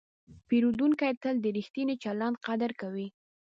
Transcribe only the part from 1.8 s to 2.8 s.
چلند قدر